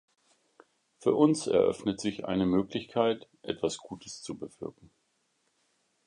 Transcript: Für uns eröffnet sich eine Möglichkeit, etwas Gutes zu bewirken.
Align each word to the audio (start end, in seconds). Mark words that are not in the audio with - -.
Für 0.97 1.13
uns 1.13 1.45
eröffnet 1.45 2.01
sich 2.01 2.25
eine 2.25 2.47
Möglichkeit, 2.47 3.27
etwas 3.43 3.77
Gutes 3.77 4.23
zu 4.23 4.35
bewirken. 4.35 4.89